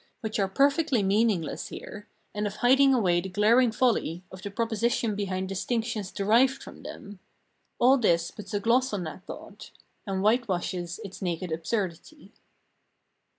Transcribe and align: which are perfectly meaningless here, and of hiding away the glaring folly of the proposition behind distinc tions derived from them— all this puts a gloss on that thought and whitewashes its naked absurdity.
which 0.21 0.39
are 0.39 0.47
perfectly 0.47 1.03
meaningless 1.03 1.67
here, 1.67 2.07
and 2.33 2.47
of 2.47 2.55
hiding 2.55 2.91
away 2.91 3.21
the 3.21 3.29
glaring 3.29 3.71
folly 3.71 4.23
of 4.31 4.41
the 4.41 4.49
proposition 4.49 5.13
behind 5.15 5.47
distinc 5.47 5.85
tions 5.85 6.09
derived 6.11 6.63
from 6.63 6.81
them— 6.81 7.19
all 7.79 7.97
this 7.99 8.31
puts 8.31 8.51
a 8.51 8.59
gloss 8.59 8.93
on 8.93 9.03
that 9.03 9.23
thought 9.27 9.69
and 10.07 10.21
whitewashes 10.23 10.99
its 11.03 11.21
naked 11.21 11.51
absurdity. 11.51 12.31